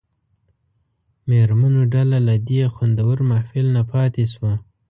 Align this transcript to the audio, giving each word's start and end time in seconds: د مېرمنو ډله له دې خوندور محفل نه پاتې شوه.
د 0.03 0.03
مېرمنو 1.29 1.81
ډله 1.93 2.17
له 2.27 2.35
دې 2.49 2.61
خوندور 2.73 3.17
محفل 3.29 3.65
نه 3.75 3.83
پاتې 3.91 4.23
شوه. 4.33 4.53